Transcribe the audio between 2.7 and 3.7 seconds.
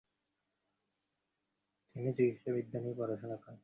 নিয়ে পড়াশোনা করেন।